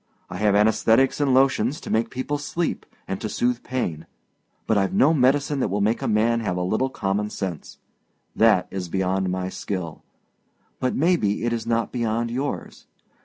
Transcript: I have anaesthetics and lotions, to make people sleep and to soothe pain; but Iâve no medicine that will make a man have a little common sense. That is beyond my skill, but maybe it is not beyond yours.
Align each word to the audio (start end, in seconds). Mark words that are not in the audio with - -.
I 0.31 0.37
have 0.37 0.55
anaesthetics 0.55 1.21
and 1.21 1.31
lotions, 1.31 1.79
to 1.81 1.91
make 1.91 2.09
people 2.09 2.39
sleep 2.39 2.87
and 3.07 3.21
to 3.21 3.29
soothe 3.29 3.61
pain; 3.61 4.07
but 4.65 4.75
Iâve 4.75 4.93
no 4.93 5.13
medicine 5.13 5.59
that 5.59 5.67
will 5.67 5.79
make 5.79 6.01
a 6.01 6.07
man 6.07 6.39
have 6.39 6.57
a 6.57 6.63
little 6.63 6.89
common 6.89 7.29
sense. 7.29 7.77
That 8.35 8.67
is 8.71 8.89
beyond 8.89 9.29
my 9.29 9.47
skill, 9.49 10.01
but 10.79 10.95
maybe 10.95 11.45
it 11.45 11.53
is 11.53 11.67
not 11.67 11.91
beyond 11.91 12.31
yours. 12.31 12.87